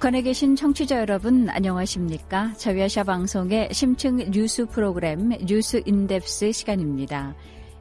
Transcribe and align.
북한에 0.00 0.22
계신 0.22 0.56
청취자 0.56 0.98
여러분 0.98 1.50
안녕하십니까? 1.50 2.54
자유아시아 2.56 3.04
방송의 3.04 3.68
심층 3.70 4.16
뉴스 4.30 4.64
프로그램 4.64 5.28
뉴스 5.44 5.82
in-depth 5.84 6.52
시간입니다. 6.52 7.34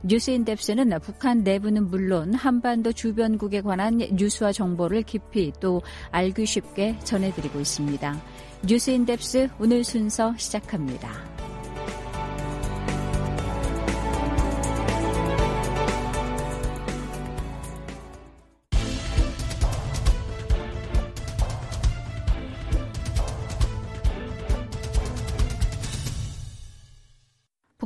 뉴스 0.04 0.32
in-depth는 0.32 1.00
북한 1.02 1.46
내부는 1.46 1.88
물론 1.88 2.34
한반도 2.34 2.92
주변국에 2.92 3.62
관한 3.62 4.00
뉴스와 4.00 4.52
정보를 4.52 5.04
깊이 5.04 5.54
또 5.62 5.82
알기 6.12 6.46
쉽게 6.46 7.00
전해드리고 7.06 7.58
있습니다. 7.62 8.22
뉴스 8.68 8.92
in-depth 8.92 9.48
오늘 9.58 9.86
순서 9.86 10.36
시작합니다. 10.36 11.39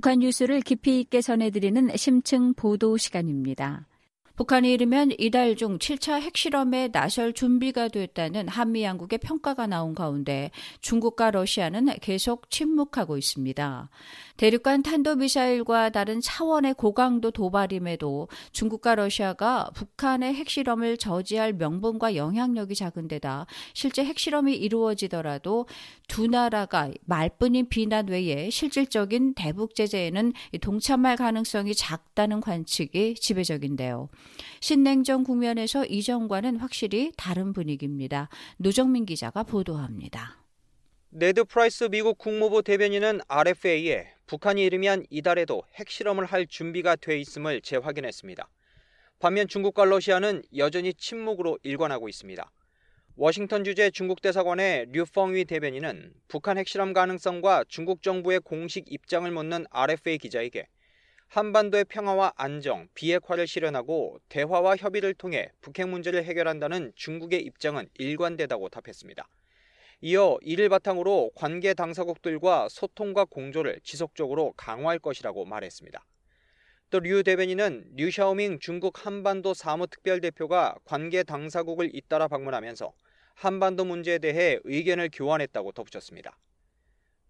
북한 0.03 0.19
뉴스를 0.19 0.59
깊이 0.59 0.99
있게 0.99 1.21
전해드리는 1.21 1.95
심층 1.95 2.53
보도 2.55 2.97
시간입니다. 2.97 3.87
북한이 4.35 4.73
이르면 4.73 5.11
이달 5.19 5.55
중 5.55 5.77
7차 5.77 6.19
핵실험에 6.19 6.87
나설 6.87 7.33
준비가 7.33 7.87
됐다는 7.87 8.47
한미 8.47 8.81
양국의 8.81 9.19
평가가 9.19 9.67
나온 9.67 9.93
가운데 9.93 10.49
중국과 10.81 11.29
러시아는 11.29 11.85
계속 12.01 12.49
침묵하고 12.49 13.19
있습니다. 13.19 13.89
대륙간 14.37 14.81
탄도미사일과 14.81 15.91
다른 15.91 16.19
차원의 16.19 16.73
고강도 16.73 17.29
도발임에도 17.29 18.27
중국과 18.51 18.95
러시아가 18.95 19.69
북한의 19.75 20.33
핵실험을 20.33 20.97
저지할 20.97 21.53
명분과 21.53 22.15
영향력이 22.15 22.73
작은 22.73 23.07
데다 23.07 23.45
실제 23.75 24.03
핵실험이 24.03 24.55
이루어지더라도 24.55 25.67
두 26.07 26.25
나라가 26.25 26.89
말뿐인 27.05 27.69
비난 27.69 28.07
외에 28.07 28.49
실질적인 28.49 29.35
대북 29.35 29.75
제재에는 29.75 30.33
동참할 30.59 31.17
가능성이 31.17 31.75
작다는 31.75 32.41
관측이 32.41 33.13
지배적인데요. 33.13 34.09
신냉전 34.59 35.23
국면에서 35.23 35.85
이전과는 35.85 36.57
확실히 36.57 37.11
다른 37.17 37.53
분위기입니다. 37.53 38.29
노정민 38.57 39.05
기자가 39.05 39.43
보도합니다. 39.43 40.43
네드 41.09 41.43
프라이스 41.43 41.85
미국 41.91 42.17
국무부 42.17 42.63
대변인은 42.63 43.19
RFA에 43.27 44.07
북한이 44.25 44.63
이르면 44.63 45.05
이달에도 45.09 45.63
핵실험을 45.75 46.25
할 46.25 46.47
준비가 46.47 46.95
돼 46.95 47.19
있음을 47.19 47.61
재확인했습니다. 47.61 48.49
반면 49.19 49.47
중국과 49.47 49.85
러시아는 49.85 50.41
여전히 50.57 50.93
침묵으로 50.93 51.59
일관하고 51.63 52.09
있습니다. 52.09 52.51
워싱턴 53.15 53.63
주재 53.63 53.91
중국 53.91 54.21
대사관의 54.21 54.87
류펑위 54.91 55.45
대변인은 55.45 56.13
북한 56.27 56.57
핵실험 56.57 56.93
가능성과 56.93 57.65
중국 57.67 58.01
정부의 58.01 58.39
공식 58.39 58.91
입장을 58.91 59.29
묻는 59.29 59.65
RFA 59.69 60.17
기자에게 60.17 60.67
한반도의 61.33 61.85
평화와 61.85 62.33
안정, 62.35 62.87
비핵화를 62.93 63.47
실현하고 63.47 64.19
대화와 64.29 64.75
협의를 64.75 65.15
통해 65.15 65.49
북핵 65.61 65.89
문제를 65.89 66.25
해결한다는 66.25 66.91
중국의 66.93 67.41
입장은 67.41 67.89
일관되다고 67.95 68.69
답했습니다. 68.69 69.27
이어 70.01 70.37
이를 70.43 70.69
바탕으로 70.69 71.31
관계 71.33 71.73
당사국들과 71.73 72.69
소통과 72.69 73.25
공조를 73.25 73.79
지속적으로 73.81 74.53
강화할 74.57 74.99
것이라고 74.99 75.45
말했습니다. 75.45 76.05
또 76.91 76.99
류 76.99 77.23
대변인은 77.23 77.93
류 77.95 78.11
샤오밍 78.11 78.59
중국 78.59 79.03
한반도 79.03 79.55
사무특별대표가 79.55 80.75
관계 80.85 81.23
당사국을 81.23 81.95
잇따라 81.95 82.27
방문하면서 82.27 82.93
한반도 83.33 83.85
문제에 83.85 84.19
대해 84.19 84.59
의견을 84.65 85.09
교환했다고 85.11 85.71
덧붙였습니다. 85.71 86.37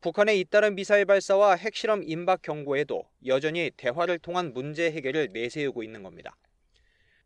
북한의 0.03 0.38
잇따른 0.38 0.75
미사일 0.75 1.06
발사와 1.06 1.56
핵실험 1.56 2.03
임박 2.03 2.41
경고에도 2.41 3.06
여전히 3.25 3.72
대화를 3.78 4.19
통한 4.19 4.52
문제 4.52 4.91
해결을 4.91 5.30
내세우고 5.31 5.81
있는 5.81 6.03
겁니다. 6.03 6.36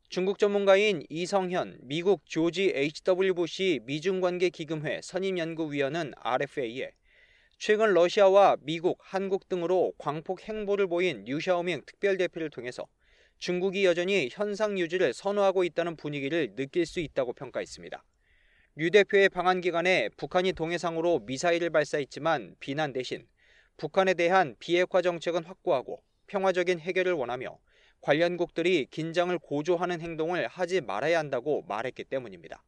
중국 0.09 0.37
전문가인 0.37 1.01
이성현 1.09 1.79
미국 1.81 2.21
조지 2.27 2.71
H.W. 2.75 3.33
부시 3.33 3.79
미중관계기금회 3.85 5.01
선임연구위원은 5.01 6.13
RFA에 6.17 6.91
최근 7.57 7.95
러시아와 7.95 8.57
미국, 8.61 8.99
한국 9.01 9.49
등으로 9.49 9.93
광폭 9.97 10.43
행보를 10.43 10.85
보인 10.85 11.23
류샤오밍 11.25 11.81
특별대표를 11.83 12.51
통해서 12.51 12.85
중국이 13.39 13.85
여전히 13.85 14.29
현상 14.31 14.77
유지를 14.77 15.15
선호하고 15.15 15.63
있다는 15.63 15.95
분위기를 15.95 16.55
느낄 16.55 16.85
수 16.85 16.99
있다고 16.99 17.33
평가했습니다. 17.33 18.03
류 18.79 18.91
대표의 18.91 19.29
방한 19.29 19.59
기간에 19.59 20.07
북한이 20.17 20.53
동해상으로 20.53 21.21
미사일을 21.21 21.71
발사했지만 21.71 22.57
비난 22.59 22.93
대신 22.93 23.27
북한에 23.75 24.13
대한 24.13 24.55
비핵화 24.59 25.01
정책은 25.01 25.45
확고하고 25.45 26.03
평화적인 26.27 26.79
해결을 26.81 27.13
원하며 27.13 27.57
관련국들이 28.01 28.85
긴장을 28.91 29.35
고조하는 29.39 29.99
행동을 29.99 30.47
하지 30.47 30.81
말아야 30.81 31.17
한다고 31.17 31.63
말했기 31.63 32.03
때문입니다. 32.03 32.63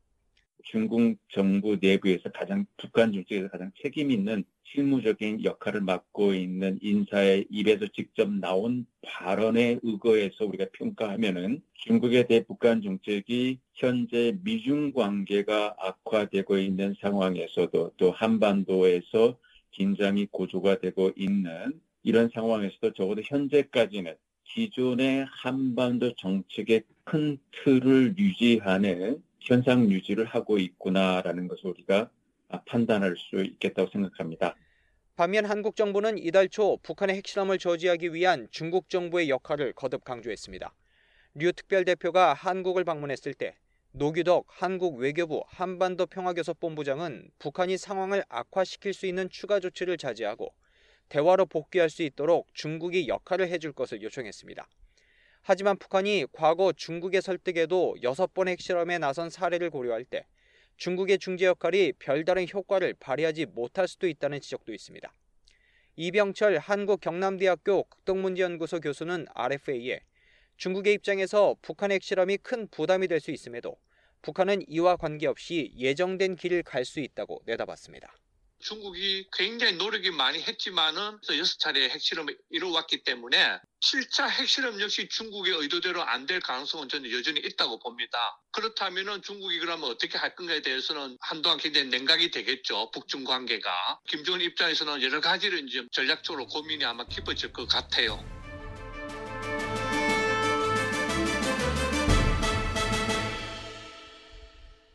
중국 0.64 1.18
정부 1.30 1.78
내부에서 1.80 2.30
가장 2.32 2.66
북한 2.78 3.14
정책에서 3.14 3.50
가장 3.50 3.72
책임 3.82 4.12
있는 4.12 4.44
실무적인 4.64 5.44
역할을 5.44 5.82
맡고 5.82 6.34
있는 6.34 6.78
인사의 6.82 7.48
입에서 7.50 7.88
직접 7.88 8.30
나온 8.30 8.86
발언에 9.02 9.80
의거해서 9.82 10.46
우리가 10.46 10.66
평가하면은 10.74 11.62
중국의 11.74 12.28
대북한 12.28 12.82
정책이 12.82 13.60
현재 13.74 14.38
미중 14.44 14.94
관계가 14.94 15.76
악화되고 15.80 16.58
있는 16.58 16.94
상황에서도 17.02 17.94
또 17.98 18.12
한반도에서 18.12 19.38
긴장이 19.72 20.28
고조가 20.32 20.80
되고 20.80 21.12
있는 21.16 21.80
이런 22.04 22.30
상황에서도 22.34 22.94
적어도 22.94 23.22
현재까지는 23.24 24.16
기존의 24.44 25.26
한반도 25.30 26.14
정책의 26.16 26.84
큰 27.04 27.38
틀을 27.52 28.16
유지하는 28.18 29.22
현상 29.40 29.90
유지를 29.90 30.26
하고 30.26 30.58
있구나라는 30.58 31.48
것을 31.48 31.68
우리가 31.68 32.10
판단할 32.66 33.16
수 33.18 33.44
있겠다고 33.44 33.90
생각합니다. 33.92 34.56
반면 35.16 35.46
한국 35.46 35.76
정부는 35.76 36.18
이달 36.18 36.48
초 36.48 36.78
북한의 36.78 37.16
핵실험을 37.18 37.58
저지하기 37.58 38.14
위한 38.14 38.48
중국 38.52 38.90
정부의 38.90 39.30
역할을 39.30 39.74
거듭 39.74 40.04
강조했습니다. 40.04 40.74
류 41.36 41.52
특별 41.52 41.86
대표가 41.86 42.34
한국을 42.34 42.84
방문했을 42.84 43.34
때 43.34 43.56
노규덕 43.92 44.46
한국 44.48 44.98
외교부 44.98 45.44
한반도 45.48 46.06
평화교섭 46.06 46.60
본부장은 46.60 47.32
북한이 47.40 47.78
상황을 47.78 48.24
악화시킬 48.30 48.94
수 48.94 49.08
있는 49.08 49.30
추가 49.30 49.60
조치를 49.60 49.98
자제하고 49.98 50.54
대화로 51.10 51.48
복귀할 51.48 51.90
수 51.90 52.04
있도록 52.04 52.48
중국이 52.54 53.08
역할을 53.08 53.50
해줄 53.50 53.74
것을 53.74 54.02
요청했습니다. 54.02 54.68
하지만 55.42 55.78
북한이 55.78 56.26
과거 56.32 56.74
중국의 56.74 57.22
설득에도 57.22 57.96
여섯 58.04 58.34
번의 58.34 58.54
핵실험에 58.54 58.98
나선 59.00 59.30
사례를 59.30 59.70
고려할 59.70 60.06
때 60.06 60.26
중국의 60.78 61.20
중재 61.20 61.46
역할이 61.46 61.94
별다른 62.00 62.48
효과를 62.52 62.94
발휘하지 63.00 63.48
못할 63.48 63.88
수도 63.88 64.08
있다는 64.08 64.42
지적도 64.42 64.74
있습니다. 64.74 65.14
이병철 65.96 66.60
한국 66.60 67.02
경남대학교 67.02 67.84
극동문제연구소 67.84 68.80
교수는 68.80 69.26
RFA에 69.34 70.00
중국의 70.56 70.94
입장에서 70.94 71.56
북한 71.62 71.92
핵실험이 71.92 72.38
큰 72.38 72.68
부담이 72.70 73.08
될 73.08 73.20
수 73.20 73.32
있음에도 73.32 73.78
북한은 74.22 74.64
이와 74.68 74.98
관계없이 74.98 75.74
예정된 75.76 76.36
길을 76.36 76.64
갈 76.64 76.86
수 76.86 77.00
있다고 77.00 77.42
내다봤습니다. 77.46 78.14
중국이 78.60 79.28
굉장히 79.34 79.74
노력이 79.74 80.12
많이 80.12 80.42
했지만은 80.42 81.20
여섯 81.38 81.60
차례 81.60 81.90
핵실험을 81.90 82.38
이루어왔기 82.50 83.04
때문에 83.04 83.60
7차 83.82 84.30
핵실험 84.30 84.82
역시 84.82 85.08
중국의 85.10 85.54
의도대로 85.54 86.04
안 86.04 86.26
될 86.26 86.40
가능성은 86.42 86.90
저는 86.90 87.12
여전히 87.12 87.40
있다고 87.40 87.80
봅니다. 87.80 88.18
그렇다면은 88.52 89.22
중국이 89.24 89.58
그러면 89.60 89.90
어떻게 89.90 90.18
할 90.18 90.36
건가에 90.36 90.62
대해서는 90.62 91.18
한동안 91.22 91.58
굉장히 91.58 91.88
냉각이 91.88 92.30
되겠죠. 92.30 92.92
북중 92.92 93.24
관계가. 93.24 94.00
김정은 94.08 94.42
입장에서는 94.42 95.02
여러 95.02 95.22
가지를 95.22 95.68
이제 95.68 95.86
전략적으로 95.92 96.46
고민이 96.48 96.84
아마 96.86 97.06
깊어질 97.08 97.52
것 97.54 97.68
같아요. 97.68 98.39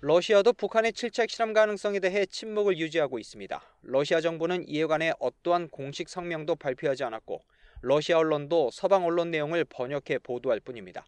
러시아도 0.07 0.53
북한의 0.53 0.93
7차 0.93 1.31
실험 1.31 1.55
가능성에 1.55 1.99
대해 1.99 2.27
침묵을 2.27 2.77
유지하고 2.77 3.19
있습니다. 3.19 3.63
러시아 3.85 4.21
정부는 4.21 4.69
이에 4.69 4.85
관해 4.85 5.15
어떠한 5.19 5.71
공식 5.71 6.11
성명도 6.11 6.57
발표하지 6.57 7.05
않았고 7.05 7.41
러시아 7.81 8.19
언론도 8.19 8.69
서방 8.71 9.07
언론 9.07 9.31
내용을 9.31 9.65
번역해 9.65 10.19
보도할 10.23 10.61
뿐입니다. 10.61 11.07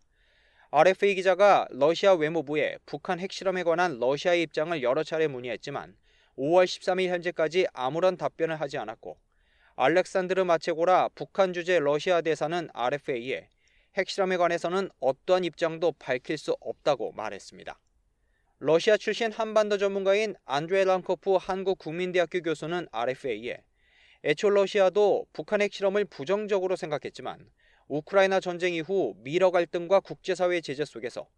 RFA 0.70 1.14
기자가 1.14 1.68
러시아 1.72 2.14
외무부에 2.14 2.78
북한 2.86 3.20
핵실험에 3.20 3.64
관한 3.64 3.98
러시아의 3.98 4.40
입장을 4.44 4.82
여러 4.82 5.02
차례 5.02 5.26
문의했지만 5.26 5.94
5월 6.38 6.64
13일 6.64 7.08
현재까지 7.08 7.66
아무런 7.74 8.16
답변을 8.16 8.58
하지 8.58 8.78
않았고 8.78 9.18
알렉산드르 9.74 10.42
마체고라 10.44 11.10
북한 11.14 11.52
주재 11.52 11.80
러시아 11.80 12.22
대사는 12.22 12.70
RFA에 12.72 13.46
핵실험에 13.94 14.38
관해서는 14.38 14.88
어떠한 15.00 15.44
입장도 15.44 15.92
밝힐 15.98 16.38
수 16.38 16.56
없다고 16.60 17.12
말했습니다. 17.12 17.78
러시아 18.58 18.96
출신 18.96 19.30
한반도 19.32 19.76
전문가인 19.76 20.34
안드레 20.46 20.84
랑코프 20.84 21.34
한국국민대학교 21.34 22.40
교수는 22.40 22.86
RFA에 22.90 23.58
애초 24.24 24.48
러시아도 24.48 25.26
북한 25.34 25.60
핵실험을 25.60 26.06
부정적으로 26.06 26.74
생각했지만 26.74 27.50
우크라이나 27.88 28.40
전쟁 28.40 28.72
이후 28.72 29.14
미러 29.18 29.50
갈등과 29.50 30.00
국제사회 30.00 30.62
제재 30.62 30.86
속에서 30.86 31.28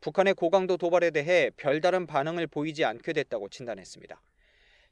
북한의 0.00 0.34
고강도 0.34 0.76
도발에 0.76 1.10
대해 1.10 1.50
별다른 1.56 2.06
반응을 2.06 2.46
보이지 2.46 2.84
않게 2.84 3.12
됐다고 3.12 3.48
진단했습니다. 3.48 4.22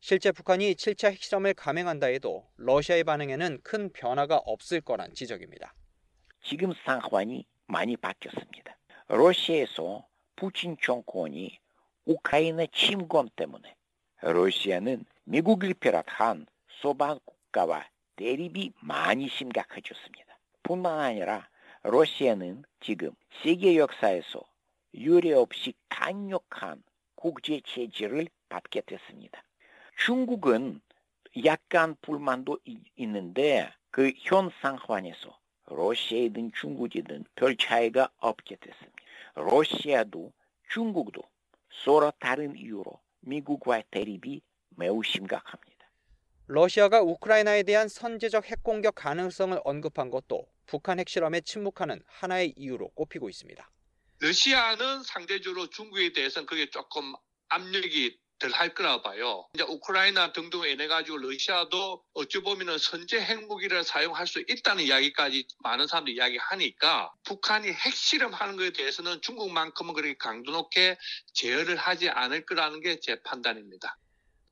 실제 0.00 0.32
북한이 0.32 0.74
7차 0.74 1.12
핵실험을 1.12 1.54
감행한다 1.54 2.08
해도 2.08 2.48
러시아의 2.56 3.04
반응에는 3.04 3.60
큰 3.62 3.92
변화가 3.92 4.38
없을 4.38 4.80
거란 4.80 5.14
지적입니다. 5.14 5.72
지금 6.42 6.72
상황이 6.84 7.46
많이 7.68 7.96
바뀌었습니다. 7.96 8.76
러시아에서 9.06 10.04
푸틴 10.34 10.76
정권이 10.82 11.60
우크라이나 12.06 12.66
침공 12.72 13.28
때문에 13.36 13.74
러시아는 14.22 15.04
미국을 15.24 15.74
비롯한 15.74 16.46
소반 16.80 17.18
국가와 17.24 17.84
대립이 18.16 18.72
많이 18.80 19.28
심각해졌습니다. 19.28 20.38
뿐만 20.62 20.98
아니라 21.00 21.48
러시아는 21.82 22.64
지금 22.80 23.10
세계 23.42 23.76
역사에서 23.76 24.42
유례 24.94 25.32
없이 25.32 25.74
강력한 25.88 26.82
국제 27.14 27.60
체제를 27.64 28.28
받게 28.48 28.82
됐습니다. 28.82 29.42
중국은 29.98 30.80
약간 31.44 31.96
불만도 32.00 32.58
있는데 32.96 33.70
그 33.90 34.12
현 34.16 34.50
상황에서 34.60 35.38
러시아이든 35.66 36.52
중국이든 36.52 37.24
별 37.34 37.56
차이가 37.56 38.10
없게 38.18 38.56
됐습니다. 38.56 38.96
러시아도 39.34 40.32
중국도 40.70 41.22
서로 41.70 42.12
다른 42.18 42.56
이유로 42.56 43.00
미국과의 43.20 43.84
대립이 43.90 44.40
매우 44.70 45.02
심각합니다. 45.02 45.76
러시아가 46.48 47.02
우크라이나에 47.02 47.64
대한 47.64 47.88
선제적 47.88 48.44
핵공격 48.44 48.94
가능성을 48.94 49.58
언급한 49.64 50.10
것도 50.10 50.46
북한 50.66 50.98
핵실험에 51.00 51.40
침묵하는 51.40 52.02
하나의 52.06 52.54
이유로 52.56 52.90
꼽히고 52.90 53.28
있습니다. 53.28 53.70
러시아는 54.18 55.02
상대적으로 55.02 55.68
중국에 55.70 56.12
대해서는 56.12 56.46
그게 56.46 56.70
조금 56.70 57.14
압력이 57.48 58.18
덜할 58.38 58.74
거라 58.74 59.02
봐요. 59.02 59.46
이제 59.54 59.64
우크라이나 59.64 60.32
등등 60.32 60.64
인해 60.64 60.86
가지고 60.86 61.18
러시아도 61.18 62.02
어찌 62.14 62.40
보면은 62.40 62.76
선제 62.78 63.20
핵무기를 63.20 63.82
사용할 63.84 64.26
수 64.26 64.44
있다는 64.46 64.84
이야기까지 64.84 65.46
많은 65.60 65.86
사람들이 65.86 66.16
이야기하니까 66.16 67.12
북한이 67.24 67.68
핵실험하는 67.72 68.56
것에 68.56 68.72
대해서는 68.72 69.20
중국만큼은 69.22 69.94
그렇게 69.94 70.16
강도 70.18 70.52
높게 70.52 70.96
제어를 71.32 71.76
하지 71.76 72.08
않을 72.08 72.44
거라는 72.44 72.80
게 72.80 72.96
제 73.00 73.20
판단입니다. 73.22 73.96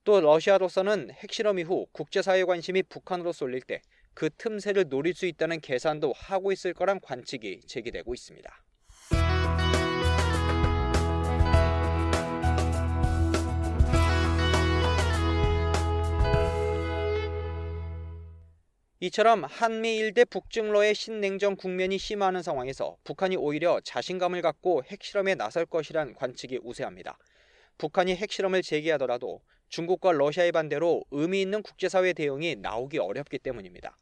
또 0.05 0.21
러시아로서는 0.21 1.11
핵실험 1.13 1.59
이후 1.59 1.87
국제사회 1.93 2.45
관심이 2.45 2.83
북한으로 2.83 3.33
쏠릴 3.33 3.63
때 3.63 3.83
그 4.15 4.31
틈새를 4.31 4.89
노릴 4.89 5.13
수 5.15 5.27
있다는 5.27 5.61
계산도 5.61 6.13
하고 6.17 6.53
있을 6.53 6.73
거란 6.73 7.01
관측이 7.01 7.63
제기되고 7.67 8.15
있습니다. 8.15 8.64
이처럼 19.01 19.43
한미일 19.43 20.15
대 20.15 20.25
북중러의 20.25 20.95
신냉전 20.95 21.57
국면이 21.57 21.99
심화하는 21.99 22.43
상황에서 22.43 22.97
북한이 23.03 23.37
오히려 23.37 23.81
자신감을 23.81 24.41
갖고 24.41 24.85
핵실험에 24.85 25.35
나설 25.35 25.67
것이란 25.67 26.15
관측이 26.15 26.61
우세합니다. 26.63 27.19
북한이 27.77 28.15
핵실험을 28.15 28.63
제기하더라도 28.63 29.43
중국과 29.69 30.13
러시아의 30.13 30.53
반대로 30.53 31.05
의미 31.11 31.43
있는 31.43 31.63
국제사회 31.63 32.13
대응이 32.13 32.55
나오기 32.57 32.99
어렵기 32.99 33.41
때문입니다. 33.41 33.99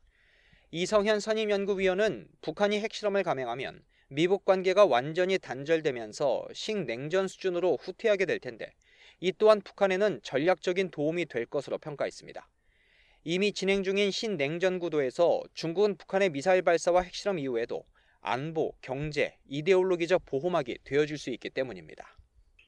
이성현 0.72 1.20
선임연구위원은 1.20 2.28
북한이 2.42 2.80
핵실험을 2.80 3.22
감행하면 3.22 3.82
미북 4.08 4.44
관계가 4.44 4.84
완전히 4.84 5.38
단절되면서 5.38 6.48
식냉전 6.52 7.28
수준으로 7.28 7.78
후퇴하게 7.80 8.26
될 8.26 8.38
텐데 8.40 8.70
이 9.20 9.32
또한 9.38 9.62
북한에는 9.62 10.20
전략적인 10.22 10.90
도움이 10.90 11.26
될 11.26 11.46
것으로 11.46 11.78
평가했습니다. 11.78 12.46
이미 13.24 13.52
진행 13.52 13.84
중인 13.84 14.10
신냉전 14.10 14.80
구도에서 14.80 15.42
중국은 15.54 15.96
북한의 15.96 16.30
미사일 16.30 16.62
발사와 16.62 17.02
핵실험 17.02 17.38
이후에도 17.38 17.84
안보, 18.20 18.72
경제, 18.80 19.36
이데올로기적 19.48 20.24
보호막이 20.26 20.78
되어줄 20.82 21.18
수 21.18 21.30
있기 21.30 21.50
때문입니다. 21.50 22.04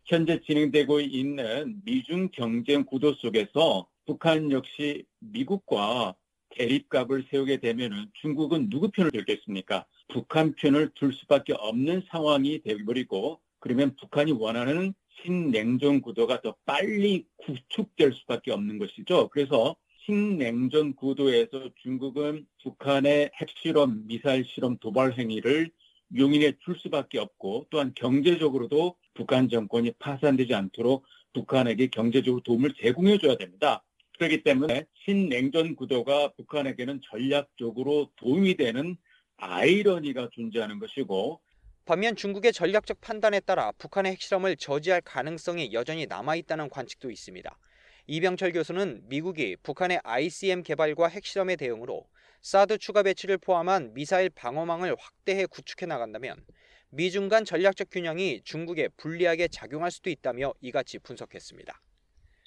현재 0.04 0.40
진행되고 0.46 1.00
있는 1.00 1.82
미중 1.84 2.28
경쟁 2.32 2.84
구도 2.84 3.14
속에서 3.14 3.88
북한 4.06 4.52
역시 4.52 5.04
미국과 5.18 6.14
대립각을 6.50 7.26
세우게 7.30 7.56
되면 7.56 8.12
중국은 8.20 8.70
누구 8.70 8.90
편을 8.90 9.10
들겠습니까? 9.10 9.86
북한 10.08 10.54
편을 10.54 10.92
들 10.94 11.12
수밖에 11.12 11.52
없는 11.54 12.04
상황이 12.10 12.62
되어버리고 12.62 13.40
그러면 13.58 13.96
북한이 13.96 14.30
원하는 14.30 14.94
신냉전 15.22 16.00
구도가 16.00 16.42
더 16.42 16.54
빨리 16.64 17.24
구축될 17.38 18.12
수밖에 18.12 18.52
없는 18.52 18.78
것이죠. 18.78 19.28
그래서 19.32 19.74
신냉전 20.06 20.96
구도에서 20.96 21.70
중국은 21.82 22.46
북한의 22.62 23.30
핵실험, 23.40 24.06
미사일 24.06 24.44
실험 24.44 24.76
도발 24.76 25.18
행위를 25.18 25.70
용인해 26.14 26.58
줄 26.64 26.76
수밖에 26.78 27.18
없고 27.18 27.66
또한 27.70 27.92
경제적으로도 27.94 28.96
북한 29.14 29.48
정권이 29.48 29.92
파산되지 29.98 30.52
않도록 30.54 31.06
북한에게 31.32 31.86
경제적으로 31.86 32.42
도움을 32.42 32.74
제공해 32.74 33.18
줘야 33.18 33.36
됩니다. 33.36 33.82
그렇기 34.18 34.42
때문에 34.42 34.84
신냉전 35.04 35.74
구도가 35.74 36.32
북한에게는 36.36 37.00
전략적으로 37.10 38.10
도움이 38.16 38.56
되는 38.56 38.96
아이러니가 39.38 40.28
존재하는 40.32 40.78
것이고 40.78 41.40
반면 41.86 42.14
중국의 42.14 42.52
전략적 42.52 43.00
판단에 43.00 43.40
따라 43.40 43.72
북한의 43.78 44.12
핵실험을 44.12 44.56
저지할 44.56 45.00
가능성이 45.00 45.72
여전히 45.72 46.06
남아있다는 46.06 46.68
관측도 46.68 47.10
있습니다. 47.10 47.58
이병철 48.06 48.52
교수는 48.52 49.00
미국이 49.08 49.56
북한의 49.62 49.98
ICM 50.04 50.62
개발과 50.62 51.08
핵실험의 51.08 51.56
대응으로 51.56 52.06
사드 52.42 52.76
추가 52.76 53.02
배치를 53.02 53.38
포함한 53.38 53.94
미사일 53.94 54.28
방어망을 54.28 54.94
확대해 54.98 55.46
구축해 55.46 55.86
나간다면 55.86 56.44
미중 56.90 57.30
간 57.30 57.46
전략적 57.46 57.88
균형이 57.90 58.42
중국에 58.44 58.88
불리하게 58.98 59.48
작용할 59.48 59.90
수도 59.90 60.10
있다며 60.10 60.52
이같이 60.60 60.98
분석했습니다. 60.98 61.80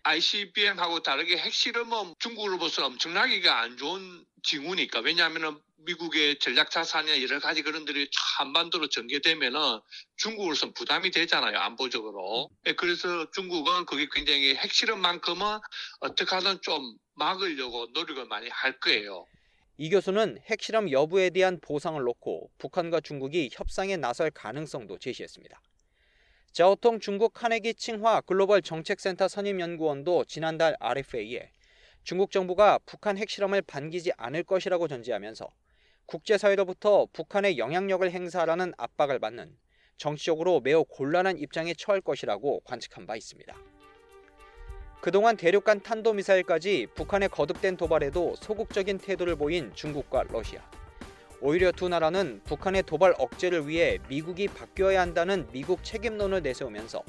ICBM하고 0.07 1.01
다르게 1.01 1.37
핵실험은 1.37 2.15
중국으로부터 2.19 2.85
엄청나게 2.85 3.47
안 3.49 3.75
좋은 3.75 4.25
징후니까 4.43 5.01
왜냐하면 5.01 5.59
미국의 5.79 6.39
전략 6.39 6.71
자산이나 6.71 7.21
여러 7.21 7.39
가지 7.39 7.61
그런들이 7.61 8.09
한반도로 8.37 8.87
전개되면은 8.87 9.59
중국으로서는 10.15 10.73
부담이 10.73 11.11
되잖아요 11.11 11.57
안보적으로. 11.57 12.49
예, 12.67 12.73
그래서 12.73 13.29
중국은 13.31 13.85
그게 13.85 14.07
굉장히 14.11 14.55
핵실험만큼은 14.55 15.59
어떻게 15.99 16.35
하든 16.35 16.61
좀 16.61 16.95
막으려고 17.15 17.87
노력을 17.93 18.25
많이 18.25 18.47
할 18.47 18.79
거예요. 18.79 19.25
이 19.77 19.89
교수는 19.89 20.39
핵실험 20.49 20.89
여부에 20.89 21.31
대한 21.31 21.59
보상을 21.61 22.01
놓고 22.01 22.49
북한과 22.57 23.01
중국이 23.01 23.49
협상에 23.51 23.97
나설 23.97 24.31
가능성도 24.31 24.99
제시했습니다. 24.99 25.61
자오통 26.57 26.99
중국 26.99 27.35
카네기 27.35 27.75
칭화 27.75 28.21
글로벌 28.21 28.63
정책센터 28.63 29.27
선임연구원도 29.27 30.25
지난달 30.25 30.75
RFA에 30.79 31.51
중국 32.01 32.31
정부가 32.31 32.79
북한 32.83 33.15
핵실험을 33.15 33.61
반기지 33.61 34.11
않을 34.17 34.41
것이라고 34.43 34.87
전제하면서 34.87 35.47
국제사회로부터 36.07 37.05
북한의 37.13 37.59
영향력을 37.59 38.09
행사하라는 38.09 38.73
압박을 38.75 39.19
받는 39.19 39.55
정치적으로 39.97 40.59
매우 40.59 40.83
곤란한 40.83 41.37
입장에 41.37 41.75
처할 41.75 42.01
것이라고 42.01 42.61
관측한 42.61 43.05
바 43.05 43.15
있습니다. 43.15 43.55
그동안 44.99 45.37
대륙간 45.37 45.83
탄도미사일까지 45.83 46.87
북한의 46.95 47.29
거듭된 47.29 47.77
도발에도 47.77 48.35
소극적인 48.35 48.97
태도를 48.97 49.35
보인 49.35 49.75
중국과 49.75 50.23
러시아. 50.23 50.67
오히려 51.39 51.71
두 51.71 51.87
나라는 51.87 52.41
북한의 52.45 52.83
도발 52.83 53.13
억제를 53.19 53.67
위해 53.67 53.99
미국이 54.09 54.47
바뀌어야 54.47 55.01
한다는 55.01 55.47
미국 55.51 55.83
책임론을 55.83 56.41
내세우면서 56.41 57.03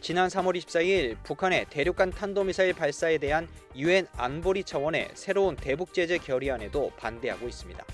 지난 0.00 0.28
3월 0.28 0.56
24일 0.56 1.16
북한의 1.24 1.66
대륙간 1.68 2.10
탄도미사일 2.10 2.74
발사에 2.74 3.18
대한 3.18 3.48
유엔 3.74 4.06
안보리 4.16 4.64
차원의 4.64 5.10
새로운 5.14 5.56
대북 5.56 5.94
제재 5.94 6.18
결의안에도 6.18 6.92
반대하고 6.96 7.48
있습니다. 7.48 7.84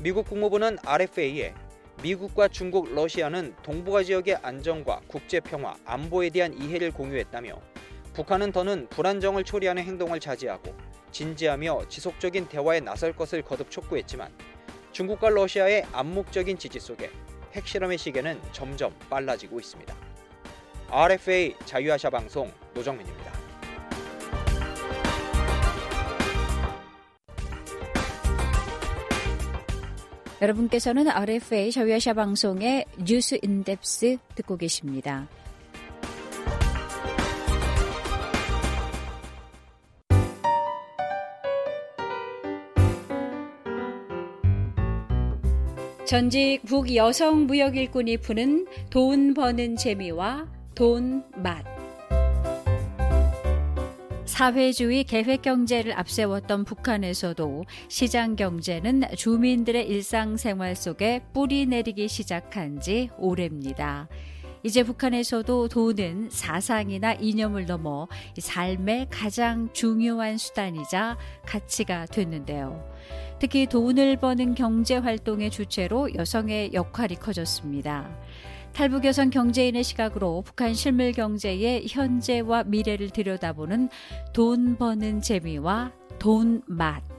미국 0.00 0.26
국무부는 0.26 0.78
RFA에 0.84 1.54
미국과 2.02 2.48
중국, 2.48 2.92
러시아는 2.94 3.54
동북아 3.62 4.02
지역의 4.02 4.38
안정과 4.42 5.02
국제 5.06 5.40
평화, 5.40 5.74
안보에 5.84 6.30
대한 6.30 6.54
이해를 6.54 6.90
공유했다며 6.92 7.60
북한은 8.14 8.52
더는 8.52 8.88
불안정을 8.88 9.44
초래하는 9.44 9.82
행동을 9.82 10.18
자제하고 10.18 10.74
진지하며 11.10 11.88
지속적인 11.88 12.48
대화에 12.48 12.80
나설 12.80 13.14
것을 13.14 13.42
거듭 13.42 13.70
촉구했지만 13.70 14.32
중국과 14.94 15.30
러시아의 15.30 15.84
암묵적인 15.92 16.56
지지 16.56 16.78
속에 16.78 17.10
핵실험의 17.52 17.98
시계는 17.98 18.40
점점 18.52 18.94
빨라지고 19.10 19.58
있습니다. 19.58 19.92
RFA 20.88 21.56
자유아시아 21.64 22.10
방송 22.10 22.50
노정민입니다. 22.74 23.32
여러분께서는 30.40 31.08
RFA 31.08 31.72
자유아시아 31.72 32.14
방송의 32.14 32.84
뉴스 33.04 33.36
인덱스 33.42 34.18
듣고 34.36 34.56
계십니다. 34.56 35.26
전직 46.14 46.62
북여성 46.64 47.48
무역 47.48 47.76
일꾼이 47.76 48.18
푸는 48.18 48.68
돈 48.88 49.34
버는 49.34 49.74
재미와 49.74 50.46
돈 50.72 51.24
맛. 51.34 51.64
사회주의 54.24 55.02
계획 55.02 55.42
경제를 55.42 55.92
앞세웠던 55.98 56.66
북한에서도 56.66 57.64
시장 57.88 58.36
경제는 58.36 59.02
주민들의 59.16 59.88
일상생활 59.88 60.76
속에 60.76 61.20
뿌리 61.32 61.66
내리기 61.66 62.06
시작한 62.06 62.78
지 62.78 63.10
오래입니다. 63.18 64.06
이제 64.64 64.82
북한에서도 64.82 65.68
돈은 65.68 66.30
사상이나 66.30 67.12
이념을 67.12 67.66
넘어 67.66 68.08
삶의 68.38 69.08
가장 69.10 69.68
중요한 69.74 70.38
수단이자 70.38 71.18
가치가 71.44 72.06
됐는데요. 72.06 72.82
특히 73.38 73.66
돈을 73.66 74.16
버는 74.16 74.54
경제 74.54 74.96
활동의 74.96 75.50
주체로 75.50 76.08
여성의 76.14 76.72
역할이 76.72 77.16
커졌습니다. 77.16 78.08
탈북 78.72 79.04
여성 79.04 79.28
경제인의 79.28 79.84
시각으로 79.84 80.42
북한 80.42 80.72
실물 80.72 81.12
경제의 81.12 81.86
현재와 81.86 82.64
미래를 82.64 83.10
들여다보는 83.10 83.90
돈 84.32 84.76
버는 84.78 85.20
재미와 85.20 85.92
돈 86.18 86.62
맛. 86.66 87.13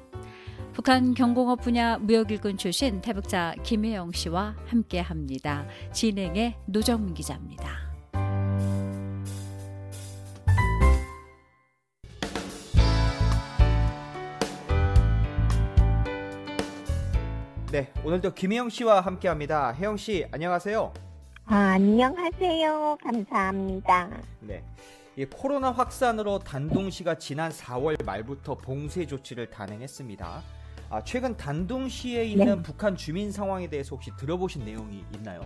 북한 0.75 1.13
경공업 1.13 1.61
분야 1.61 1.97
무역일꾼 1.99 2.57
출신 2.57 2.99
태북자 2.99 3.55
김혜영 3.63 4.11
씨와 4.11 4.57
함께 4.67 4.99
합니다. 4.99 5.65
진행의 5.93 6.57
노정민 6.65 7.13
기자입니다. 7.13 7.79
네, 17.71 17.93
오늘도 18.03 18.33
김혜영 18.33 18.69
씨와 18.69 18.99
함께합니다. 18.99 19.71
혜영 19.71 19.95
씨, 19.95 20.25
안녕하세요. 20.29 20.93
아, 21.45 21.55
안녕하세요. 21.55 22.97
감사합니다. 23.01 24.09
네. 24.41 24.61
이 25.15 25.23
코로나 25.23 25.71
확산으로 25.71 26.39
단둥시가 26.39 27.17
지난 27.17 27.49
4월 27.49 28.03
말부터 28.03 28.55
봉쇄 28.55 29.05
조치를 29.05 29.49
단행했습니다. 29.49 30.43
아, 30.95 31.03
최근 31.03 31.35
단둥시에 31.35 32.23
있는 32.23 32.45
네. 32.45 32.61
북한 32.61 32.95
주민 32.95 33.29
상황에 33.29 33.69
대해서 33.69 33.97
혹시 33.97 34.11
들어보신 34.15 34.63
내용이 34.63 35.03
있나요? 35.13 35.41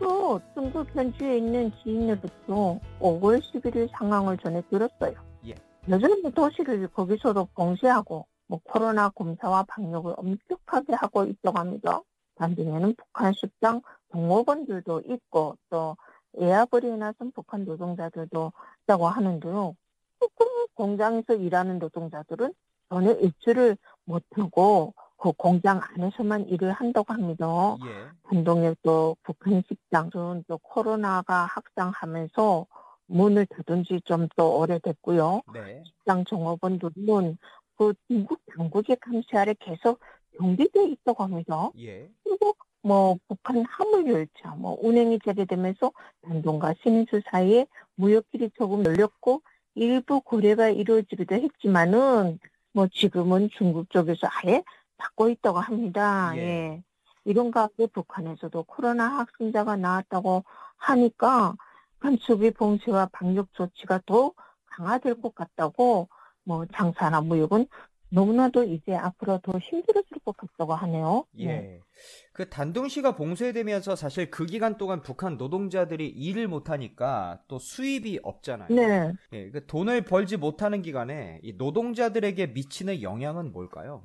또 0.00 0.40
중국 0.54 0.88
현지에 0.92 1.36
있는 1.36 1.70
지인으로부터 1.80 2.80
5월 2.98 3.40
11일 3.40 3.88
상황을 3.96 4.38
전해 4.38 4.60
들었어요. 4.68 5.14
예. 5.46 5.54
여전히 5.88 6.20
도시를 6.32 6.88
거기서도 6.88 7.50
봉쇄하고 7.54 8.26
뭐 8.48 8.60
코로나 8.64 9.08
검사와 9.10 9.62
방역을 9.68 10.14
엄격하게 10.16 10.94
하고 10.94 11.26
있다고 11.26 11.60
합니다. 11.60 12.00
단둥에는 12.34 12.96
북한 12.96 13.32
식당 13.34 13.82
동업원들도 14.10 15.02
있고 15.10 15.56
또 15.70 15.96
에아벌이에 16.36 16.96
나선 16.96 17.30
북한 17.30 17.64
노동자들도 17.64 18.52
있다고 18.82 19.06
하는데요. 19.06 19.76
조금 20.18 20.46
공장에서 20.74 21.34
일하는 21.34 21.78
노동자들은 21.78 22.52
전혀 22.92 23.12
일주를 23.12 23.78
못하고 24.04 24.92
그 25.16 25.32
공장 25.32 25.80
안에서만 25.82 26.48
일을 26.48 26.72
한다고 26.72 27.14
합니다. 27.14 27.46
예. 27.86 28.08
단동에 28.28 28.74
또 28.82 29.16
북한 29.22 29.62
식당은 29.66 30.44
또 30.46 30.58
코로나가 30.58 31.46
확산하면서 31.46 32.66
문을 33.06 33.46
닫은 33.46 33.84
지좀더 33.84 34.46
오래됐고요. 34.58 35.42
네. 35.54 35.82
식당 35.86 36.24
종업원들은 36.26 37.38
그 37.78 37.94
중국 38.08 38.40
당국의 38.54 38.96
감시 39.00 39.28
아래 39.36 39.54
계속 39.58 39.98
경비돼 40.36 40.84
있다고 40.84 41.22
합니다. 41.22 41.70
예. 41.78 42.10
그리고 42.24 42.54
뭐 42.82 43.16
북한 43.26 43.64
화물열차 43.64 44.56
뭐 44.58 44.76
운행이 44.82 45.20
재개되면서 45.24 45.92
단동과 46.22 46.74
신인수 46.82 47.22
사이에 47.30 47.66
무역길이 47.94 48.50
조금 48.58 48.84
열렸고 48.84 49.40
일부 49.76 50.20
거래가 50.20 50.68
이루어지기도 50.68 51.36
했지만은 51.36 52.38
뭐 52.72 52.86
지금은 52.88 53.50
중국 53.56 53.90
쪽에서 53.90 54.28
아예 54.30 54.62
닫고 54.96 55.28
있다고 55.28 55.58
합니다. 55.58 56.32
예. 56.36 56.40
예. 56.40 56.82
이런 57.24 57.50
가운데 57.50 57.86
북한에서도 57.86 58.64
코로나 58.64 59.08
확진자가 59.18 59.76
나왔다고 59.76 60.44
하니까 60.76 61.54
한수비 62.00 62.50
봉쇄와 62.50 63.10
방역 63.12 63.52
조치가 63.52 64.00
더 64.06 64.32
강화될 64.66 65.20
것 65.20 65.34
같다고 65.34 66.08
뭐 66.44 66.66
장사나 66.74 67.20
무역은 67.20 67.66
너무나도 68.12 68.64
이제 68.64 68.94
앞으로 68.94 69.38
더 69.38 69.58
힘들어질 69.58 70.18
것 70.24 70.36
같다고 70.36 70.74
하네요. 70.74 71.24
예. 71.38 71.46
네. 71.46 71.80
그 72.32 72.48
단둥시가 72.48 73.16
봉쇄되면서 73.16 73.96
사실 73.96 74.30
그 74.30 74.44
기간 74.44 74.76
동안 74.76 75.02
북한 75.02 75.36
노동자들이 75.36 76.08
일을 76.08 76.46
못하니까 76.48 77.42
또 77.48 77.58
수입이 77.58 78.20
없잖아요. 78.22 78.68
네. 78.74 79.12
예, 79.32 79.50
그 79.50 79.66
돈을 79.66 80.02
벌지 80.02 80.36
못하는 80.36 80.82
기간에 80.82 81.40
이 81.42 81.54
노동자들에게 81.54 82.48
미치는 82.48 83.02
영향은 83.02 83.52
뭘까요? 83.52 84.02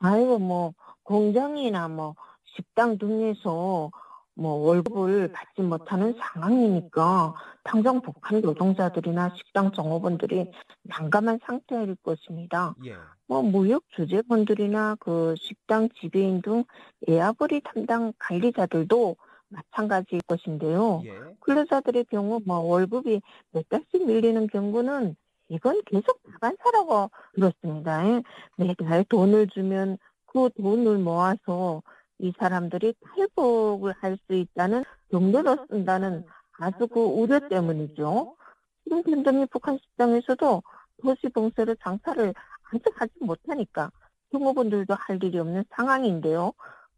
아이고 0.00 0.38
뭐 0.38 0.74
공장이나 1.04 1.88
뭐 1.88 2.14
식당 2.56 2.98
등에서 2.98 3.90
뭐 4.34 4.54
월급을 4.54 5.32
받지 5.32 5.62
못하는 5.62 6.14
상황이니까 6.18 7.34
당장 7.62 8.00
북한 8.02 8.40
노동자들이나 8.40 9.32
식당 9.36 9.70
종업원들이 9.72 10.50
난감한 10.82 11.40
상태일 11.46 11.96
것입니다. 12.02 12.74
예. 12.84 12.94
뭐 13.26 13.42
무역 13.42 13.84
주재원들이나 13.90 14.96
그 15.00 15.34
식당 15.38 15.88
지배인 16.00 16.42
등 16.42 16.64
에아벌이 17.06 17.62
담당 17.62 18.12
관리자들도 18.18 19.16
마찬가지일 19.48 20.22
것인데요. 20.22 21.02
예. 21.04 21.12
근로자들의 21.40 22.06
경우 22.10 22.40
뭐 22.44 22.58
월급이 22.58 23.22
몇 23.52 23.68
달씩 23.68 24.06
밀리는 24.06 24.46
경우는 24.48 25.16
이건 25.48 25.80
계속 25.86 26.20
다반사라고 26.32 27.10
들었습니다. 27.34 28.08
예. 28.08 28.22
매달 28.56 29.04
돈을 29.04 29.46
주면 29.48 29.98
그 30.26 30.50
돈을 30.56 30.98
모아서 30.98 31.82
이 32.18 32.32
사람들이 32.38 32.94
탈북을 33.00 33.92
할 34.00 34.16
수 34.26 34.34
있다는 34.34 34.84
정도로 35.10 35.66
쓴다는 35.68 36.24
아주 36.52 36.86
그 36.86 37.00
우려 37.00 37.40
때문이죠. 37.48 38.36
지금 38.84 39.02
현장의 39.04 39.46
북한 39.50 39.78
식당에서도 39.82 40.62
도시 41.02 41.28
봉쇄로 41.28 41.74
장사를 41.76 42.34
아직 42.70 42.82
하지 42.94 43.12
못하니까 43.20 43.90
종업원들도 44.30 44.94
할 44.94 45.22
일이 45.22 45.38
없는 45.38 45.64
상황인데요. 45.70 46.52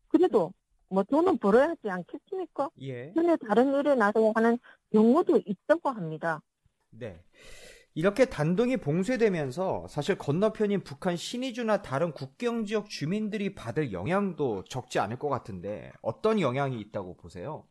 그래도 0.09 0.53
뭐 0.89 1.03
돈은 1.03 1.39
벌어야 1.39 1.71
하지 1.71 1.89
않겠습니까? 1.91 2.71
예. 2.83 3.13
전에 3.15 3.37
다른 3.37 3.75
일에 3.75 3.95
나서 3.95 4.33
하는 4.35 4.59
경우도 4.93 5.41
있다고 5.45 5.91
합니다. 5.91 6.41
네. 6.91 7.23
이렇게 7.97 8.27
단둥이 8.27 8.77
봉쇄되면서 8.77 9.87
사실 9.89 10.17
건너편인 10.19 10.85
북한 10.85 11.17
신의주나 11.17 11.81
다른 11.81 12.13
국경 12.13 12.67
지역 12.67 12.91
주민들이 12.91 13.55
받을 13.55 13.91
영향도 13.91 14.65
적지 14.65 14.99
않을 14.99 15.19
것 15.19 15.31
같은데 15.31 15.93
어떤 16.03 16.39
영향이 16.39 16.79
있다고 16.79 17.17
보세요? 17.17 17.67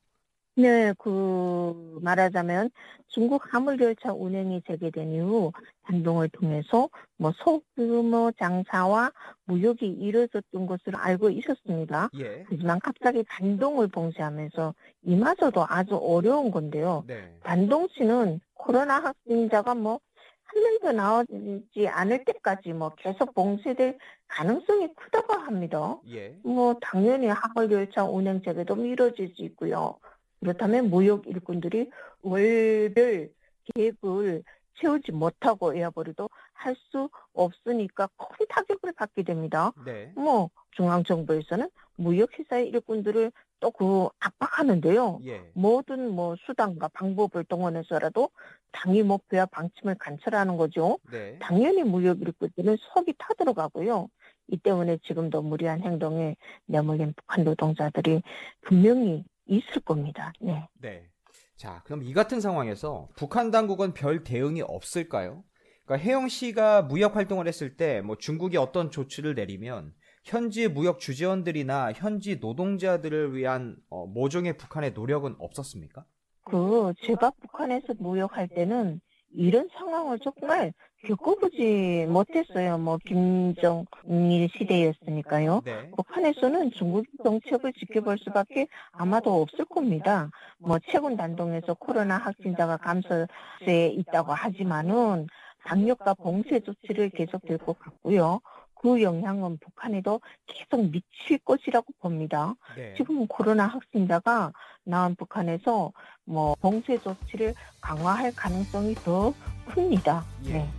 네, 0.58 0.94
그 0.98 2.00
말하자면 2.01 2.72
중국 3.08 3.53
화물 3.53 3.79
열차 3.79 4.13
운행이 4.13 4.63
재개된 4.65 5.12
이후 5.12 5.51
단동을 5.84 6.29
통해서 6.29 6.89
뭐 7.17 7.32
소규모 7.36 8.32
장사와 8.39 9.12
무역이 9.46 9.86
이루어졌던 9.86 10.65
것으로 10.65 10.98
알고 10.98 11.29
있었습니다. 11.29 12.10
예. 12.20 12.46
하지만 12.50 12.79
갑자기 12.79 13.24
단동을 13.27 13.89
봉쇄하면서 13.89 14.74
이마저도 15.03 15.65
아주 15.67 15.98
어려운 15.98 16.50
건데요. 16.50 17.03
네. 17.05 17.32
단동시는 17.44 18.39
코로나 18.55 19.01
확진자가 19.01 19.75
뭐 19.75 20.00
한 20.46 20.64
명도 20.64 20.92
나오지 20.92 21.88
않을 21.88 22.24
때까지 22.25 22.74
뭐 22.74 22.94
계속 22.96 23.34
봉쇄될 23.34 23.98
가능성이 24.28 24.94
크다고 24.96 25.34
합니다. 25.34 26.00
예. 26.10 26.38
뭐 26.44 26.75
당연히 26.82 27.28
화물열차 27.28 28.06
운행 28.06 28.42
재개도 28.42 28.75
미뤄질 28.75 29.34
수 29.36 29.44
있고요. 29.44 29.98
그렇다면 30.40 30.90
무역 30.90 31.28
일꾼들이 31.28 31.90
월별 32.22 33.30
계획을 33.74 34.44
채우지 34.80 35.12
못하고 35.12 35.74
에어버리도 35.74 36.30
할 36.54 36.75
수 36.90 37.10
없으니까 37.34 38.08
큰 38.18 38.46
타격을 38.50 38.94
받게 38.94 39.24
됩니다. 39.24 39.72
네. 39.86 40.12
뭐 40.16 40.50
중앙정부에서는 40.75 41.70
무역회사의 41.98 42.70
일꾼들을 42.70 43.32
또 43.62 43.72
그 43.72 44.10
압박하는데요. 44.20 45.22
예. 45.25 45.41
모든 45.53 46.12
뭐 46.12 46.36
수단과 46.46 46.89
방법을 46.89 47.46
동원해서라도 47.46 48.29
당위 48.72 49.01
목표와 49.01 49.46
방침을 49.48 49.96
관철하는 49.96 50.58
거죠. 50.58 51.00
네. 51.12 51.38
당연히 51.39 51.84
무역 51.84 52.22
일꾼들은 52.22 52.77
속이 52.94 53.15
타들어가고요. 53.17 54.10
이 54.50 54.58
때문에 54.58 55.00
지금도 55.08 55.41
무리한 55.41 55.82
행동에 55.82 56.36
내몰린 56.67 57.13
북한 57.15 57.44
노동자들이 57.44 58.22
분명히 58.62 59.24
있을 59.48 59.82
겁니다. 59.84 60.32
네. 60.39 60.67
네. 60.82 61.08
자, 61.55 61.82
그럼 61.86 62.03
이 62.03 62.13
같은 62.13 62.41
상황에서 62.41 63.08
북한 63.15 63.50
당국은 63.50 63.94
별 63.94 64.24
대응이 64.24 64.62
없을까요? 64.62 65.44
그러니까 65.86 66.05
혜영 66.05 66.27
씨가 66.27 66.84
무역 66.84 67.15
활동을 67.15 67.48
했을 67.48 67.77
때 67.77 68.01
뭐 68.01 68.17
중국이 68.17 68.58
어떤 68.58 68.91
조치를 68.91 69.36
내리면 69.36 69.94
현지 70.25 70.67
무역 70.67 71.00
주재원들이나 71.00 71.94
현지 71.94 72.38
노동자들을 72.38 73.36
위한 73.36 73.77
어, 73.89 74.08
모종의 74.08 74.58
북한의 74.58 74.94
노력은 74.94 75.36
없었습니까? 75.38 76.03
그 76.46 76.94
제가 77.03 77.32
북한에서 77.41 77.94
무역할 78.00 78.48
때는 78.48 79.01
이런 79.32 79.70
상황을 79.77 80.20
정말 80.20 80.74
겪어보지 81.05 82.08
못했어요. 82.10 82.79
뭐 82.79 82.98
김정일 83.05 84.50
시대였으니까요. 84.58 85.62
네. 85.63 85.91
북한에서는 85.96 86.72
중국 86.72 87.05
정책을 87.24 87.74
지켜볼 87.74 88.17
수밖에 88.20 88.67
아마도 88.91 89.41
없을 89.41 89.65
겁니다. 89.65 90.32
뭐 90.58 90.79
최근 90.89 91.15
단동에서 91.15 91.75
코로나 91.75 92.17
확진자가 92.17 92.77
감소세에 92.77 93.89
있다고 93.89 94.34
하지만은 94.34 95.27
방역과 95.65 96.15
봉쇄 96.15 96.60
조치를 96.60 97.10
계속될 97.10 97.60
것 97.60 97.77
같고요. 97.77 98.39
그 98.86 99.01
영향은 99.01 99.58
북한에도 99.58 100.22
계속 100.46 100.92
미칠 100.92 101.39
것이라고 101.39 101.92
봅니다. 102.00 102.54
네. 102.75 102.94
지금 102.96 103.25
코로나 103.25 103.65
확진자가 103.65 104.54
나온 104.84 105.15
북한에서 105.15 105.92
뭐 106.24 106.54
봉쇄 106.62 106.96
조치를 107.00 107.56
강화할 107.82 108.32
가능성이 108.36 108.94
더 108.94 109.34
큽니다. 109.65 110.24
예. 110.46 110.54
네. 110.54 110.70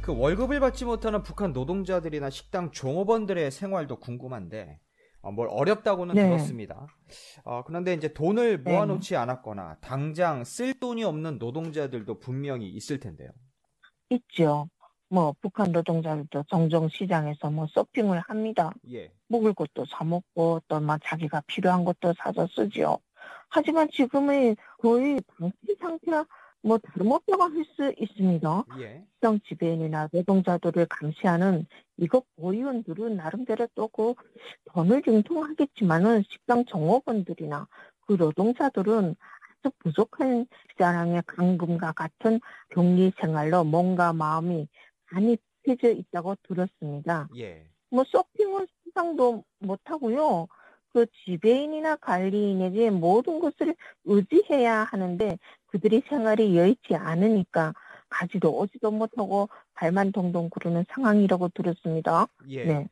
그 0.00 0.18
월급을 0.18 0.58
받지 0.58 0.84
못하는 0.84 1.22
북한 1.22 1.52
노동자들이나 1.52 2.30
식당 2.30 2.72
종업원들의 2.72 3.48
생활도 3.52 4.00
궁금한데 4.00 4.80
어, 5.20 5.32
뭘 5.32 5.48
어렵다고는 5.50 6.14
네. 6.14 6.26
들었습니다. 6.28 6.86
어, 7.44 7.62
그런데 7.64 7.94
이제 7.94 8.12
돈을 8.12 8.62
네. 8.62 8.72
모아놓지 8.72 9.16
않았거나 9.16 9.78
당장 9.80 10.44
쓸 10.44 10.74
돈이 10.78 11.04
없는 11.04 11.38
노동자들도 11.38 12.20
분명히 12.20 12.68
있을 12.68 13.00
텐데요. 13.00 13.30
있죠. 14.10 14.68
뭐 15.10 15.34
북한 15.40 15.72
노동자들도 15.72 16.44
종종 16.48 16.88
시장에서 16.88 17.50
뭐 17.50 17.66
쇼핑을 17.68 18.20
합니다. 18.20 18.70
예, 18.90 19.10
먹을 19.28 19.54
것도 19.54 19.86
사 19.86 20.04
먹고 20.04 20.60
또 20.68 20.80
막 20.80 21.00
자기가 21.02 21.42
필요한 21.46 21.84
것도 21.84 22.12
사서 22.18 22.46
쓰죠. 22.48 22.98
하지만 23.48 23.88
지금은 23.90 24.54
거의 24.78 25.20
방치 25.38 25.76
상태가 25.80 26.26
뭐 26.62 26.78
다름없다고 26.78 27.42
할수 27.42 27.94
있습니다. 27.98 28.64
예, 28.80 29.04
시장 29.14 29.40
지배인이나 29.46 30.08
노동자들을 30.12 30.86
감시하는 30.86 31.66
이것 31.96 32.24
보위원들은 32.36 33.16
나름대로 33.16 33.66
또그 33.74 34.14
돈을 34.66 35.02
융통하겠지만은 35.06 36.24
식당 36.30 36.64
종업원들이나 36.64 37.68
그 38.06 38.14
노동자들은 38.14 39.14
아주 39.62 39.74
부족한 39.78 40.46
시장의 40.70 41.22
강금과 41.26 41.92
같은 41.92 42.40
격리 42.70 43.12
생활로 43.20 43.64
몸과 43.64 44.12
마음이 44.12 44.68
많이 45.10 45.36
펴져 45.62 45.90
있다고 45.90 46.36
들었습니다. 46.42 47.28
예, 47.36 47.66
뭐 47.90 48.04
쇼핑을 48.04 48.66
상상도 48.84 49.44
못하고요. 49.60 50.48
그 50.90 51.06
지배인이나 51.24 51.96
관리인에게 51.96 52.90
모든 52.90 53.40
것을 53.40 53.76
의지해야 54.04 54.84
하는데 54.84 55.38
그들이 55.68 56.02
생활이 56.08 56.56
여의치 56.56 56.94
않으니까 56.94 57.72
가지도 58.08 58.56
오지도 58.58 58.90
못하고 58.90 59.48
발만 59.74 60.12
동동 60.12 60.48
구르는 60.50 60.84
상황이라고 60.90 61.48
들었습니다. 61.48 62.26
예. 62.48 62.64
네. 62.64 62.88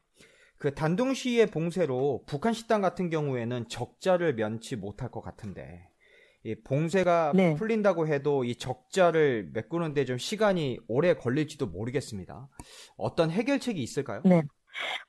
그 0.59 0.75
단둥 0.75 1.13
시의 1.15 1.51
봉쇄로 1.51 2.25
북한 2.27 2.55
식당 2.55 2.81
같은 2.81 3.11
경우에는 3.11 3.69
적자를 3.69 4.35
면치 4.37 4.77
못할 4.77 5.11
것 5.11 5.21
같은데 5.21 5.89
이 6.45 6.55
봉쇄가 6.55 7.33
네. 7.35 7.55
풀린다고 7.57 8.07
해도 8.07 8.45
이 8.45 8.55
적자를 8.55 9.51
메꾸는데 9.53 10.05
좀 10.05 10.17
시간이 10.17 10.79
오래 10.87 11.15
걸릴지도 11.15 11.67
모르겠습니다. 11.67 12.49
어떤 12.97 13.31
해결책이 13.31 13.83
있을까요? 13.83 14.23
네. 14.25 14.43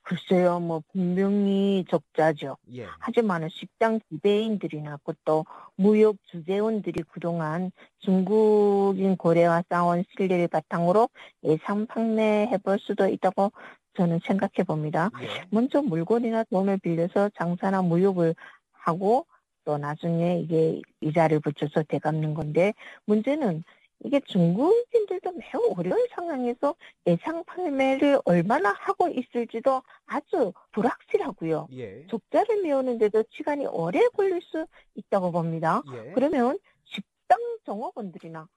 글쎄요, 0.02 0.60
뭐 0.60 0.82
분명히 0.92 1.84
적자죠. 1.90 2.56
예, 2.74 2.86
하지만 3.00 3.48
식당 3.50 4.00
지배인들이나 4.10 4.98
또 5.24 5.44
무역 5.76 6.16
주재원들이 6.30 7.02
그동안 7.10 7.70
중국인 8.00 9.16
거래와 9.16 9.64
쌓아온 9.68 10.04
신뢰를 10.10 10.48
바탕으로 10.48 11.08
예상 11.44 11.86
판매해 11.86 12.56
볼 12.58 12.78
수도 12.78 13.06
있다고 13.06 13.52
저는 13.94 14.20
생각해 14.24 14.64
봅니다. 14.66 15.10
예, 15.22 15.28
먼저 15.50 15.82
물건이나 15.82 16.44
돈을 16.44 16.78
빌려서 16.78 17.30
장사나 17.36 17.82
무역을 17.82 18.34
하고 18.72 19.26
또 19.64 19.76
나중에 19.76 20.40
이게 20.40 20.80
이자를 21.00 21.40
붙여서 21.40 21.82
되갚는 21.88 22.32
건데 22.34 22.72
문제는 23.04 23.64
이게 24.04 24.20
중국인들도 24.20 25.32
매우 25.32 25.74
어려운 25.76 26.06
상황에서 26.10 26.74
예상 27.06 27.42
판매를 27.44 28.20
얼마나 28.24 28.72
하고 28.72 29.08
있을지도 29.08 29.82
아주 30.06 30.52
불확실하고요. 30.72 31.68
예, 31.72 32.06
적자를 32.08 32.62
메우는데도 32.62 33.24
시간이 33.30 33.66
오래 33.66 34.00
걸릴 34.14 34.40
수 34.42 34.66
있다고 34.94 35.32
봅니다. 35.32 35.82
예, 35.92 36.12
그러면 36.12 36.58
식당 36.84 37.38
종업원들이나 37.64 38.48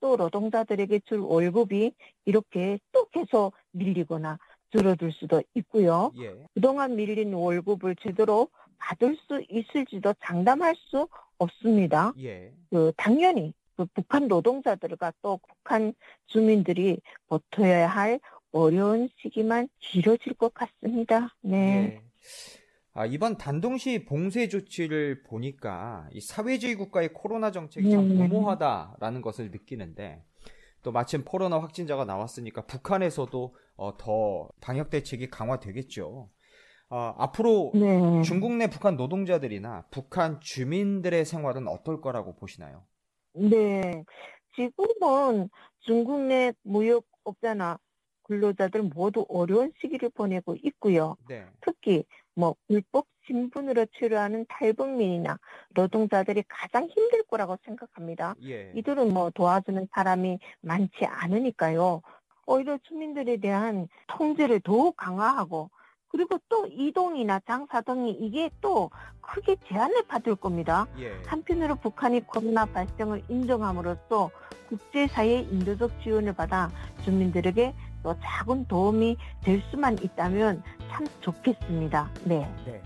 또 0.00 0.16
노동자들에게 0.16 1.00
줄 1.06 1.20
월급이 1.20 1.92
이렇게 2.26 2.78
또 2.92 3.06
계속 3.06 3.54
밀리거나 3.70 4.38
줄어들 4.70 5.12
수도 5.12 5.42
있고요. 5.54 6.12
예, 6.18 6.34
그동안 6.52 6.96
밀린 6.96 7.32
월급을 7.32 7.96
제대로 7.96 8.48
받을 8.78 9.16
수 9.26 9.42
있을지도 9.48 10.14
장담할 10.24 10.74
수 10.76 11.08
없습니다. 11.38 12.12
예, 12.18 12.52
그 12.70 12.92
당연히 12.96 13.54
그 13.80 13.86
북한 13.94 14.28
노동자들과 14.28 15.14
또 15.22 15.40
북한 15.48 15.94
주민들이 16.26 17.00
버텨야 17.28 17.88
할 17.88 18.20
어려운 18.52 19.08
시기만 19.16 19.70
길어질 19.78 20.34
것 20.34 20.52
같습니다. 20.52 21.34
네. 21.40 21.56
예. 21.56 22.02
아, 22.92 23.06
이번 23.06 23.38
단동시 23.38 24.04
봉쇄 24.04 24.48
조치를 24.48 25.22
보니까 25.22 26.06
이 26.12 26.20
사회주의 26.20 26.74
국가의 26.74 27.14
코로나 27.14 27.50
정책이 27.50 27.90
참 27.90 28.00
음. 28.00 28.16
무모하다라는 28.18 29.22
것을 29.22 29.50
느끼는데 29.50 30.22
또 30.82 30.92
마침 30.92 31.24
코로나 31.24 31.58
확진자가 31.58 32.04
나왔으니까 32.04 32.66
북한에서도 32.66 33.56
어, 33.76 33.96
더 33.96 34.50
방역 34.60 34.90
대책이 34.90 35.30
강화되겠죠. 35.30 36.28
아, 36.90 37.14
앞으로 37.16 37.70
네. 37.74 38.20
중국 38.22 38.52
내 38.56 38.68
북한 38.68 38.96
노동자들이나 38.96 39.86
북한 39.90 40.38
주민들의 40.40 41.24
생활은 41.24 41.66
어떨 41.66 42.02
거라고 42.02 42.36
보시나요? 42.36 42.84
네. 43.32 44.04
지금은 44.54 45.48
중국 45.80 46.20
내 46.22 46.52
무역업자나 46.62 47.78
근로자들 48.24 48.82
모두 48.82 49.26
어려운 49.28 49.72
시기를 49.80 50.10
보내고 50.10 50.56
있고요. 50.62 51.16
네. 51.28 51.46
특히 51.60 52.04
뭐 52.34 52.54
불법 52.68 53.06
신분으로 53.26 53.86
체류하는 53.98 54.46
탈북민이나 54.48 55.38
노동자들이 55.74 56.44
가장 56.48 56.88
힘들 56.88 57.22
거라고 57.24 57.56
생각합니다. 57.64 58.34
예. 58.44 58.72
이들은 58.74 59.12
뭐 59.12 59.30
도와주는 59.30 59.88
사람이 59.92 60.38
많지 60.60 61.04
않으니까요. 61.04 62.02
오히려 62.46 62.78
주민들에 62.78 63.36
대한 63.36 63.88
통제를 64.08 64.60
더욱 64.60 64.96
강화하고 64.96 65.70
그리고 66.10 66.38
또 66.48 66.66
이동이나 66.66 67.40
장사 67.46 67.80
등이 67.80 68.12
이게 68.20 68.50
또 68.60 68.90
크게 69.20 69.56
제한을 69.68 70.02
받을 70.08 70.34
겁니다. 70.34 70.86
예. 70.98 71.12
한편으로 71.26 71.76
북한이 71.76 72.26
코로나 72.26 72.66
발생을 72.66 73.22
인정함으로써 73.28 74.30
국제사회의 74.68 75.44
인도적 75.50 76.02
지원을 76.02 76.32
받아 76.32 76.70
주민들에게 77.04 77.74
또 78.02 78.14
작은 78.22 78.66
도움이 78.66 79.16
될 79.42 79.62
수만 79.70 79.96
있다면 80.02 80.62
참 80.90 81.06
좋겠습니다. 81.20 82.10
네. 82.24 82.48
네. 82.66 82.82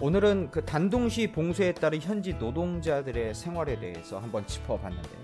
오늘은 0.00 0.50
그 0.50 0.64
단둥시 0.64 1.30
봉쇄에 1.30 1.72
따른 1.72 2.00
현지 2.00 2.34
노동자들의 2.34 3.34
생활에 3.34 3.78
대해서 3.78 4.18
한번 4.18 4.46
짚어봤는데 4.46 5.23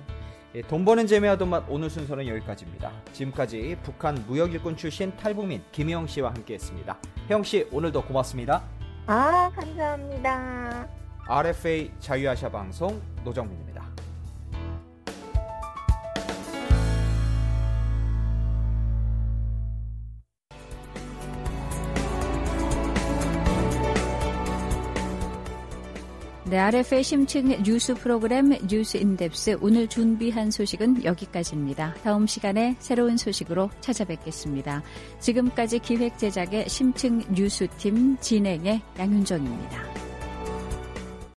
예, 0.54 0.62
돈 0.62 0.84
버는 0.84 1.06
재미하던 1.06 1.48
맛 1.48 1.64
오늘 1.68 1.88
순서는 1.88 2.26
여기까지입니다. 2.26 2.90
지금까지 3.12 3.76
북한 3.84 4.24
무역 4.26 4.52
일꾼 4.52 4.76
출신 4.76 5.14
탈북민 5.16 5.62
김혜영 5.70 6.08
씨와 6.08 6.30
함께했습니다. 6.30 6.98
혜영 7.28 7.44
씨 7.44 7.68
오늘도 7.70 8.02
고맙습니다. 8.02 8.64
아, 9.06 9.50
감사합니다. 9.54 10.88
RFA 11.28 11.92
자유아시아 12.00 12.50
방송 12.50 13.00
노정민입니다. 13.22 13.79
네, 26.50 26.58
RF의 26.58 27.04
심층 27.04 27.62
뉴스 27.62 27.94
프로그램 27.94 28.48
뉴스 28.66 28.96
인덱스 28.96 29.58
오늘 29.60 29.86
준비한 29.86 30.50
소식은 30.50 31.04
여기까지입니다. 31.04 31.94
다음 32.02 32.26
시간에 32.26 32.74
새로운 32.80 33.16
소식으로 33.16 33.70
찾아뵙겠습니다. 33.80 34.82
지금까지 35.20 35.78
기획 35.78 36.18
제작의 36.18 36.68
심층 36.68 37.22
뉴스팀 37.32 38.16
진행의 38.18 38.82
양윤정입니다. 38.98 40.09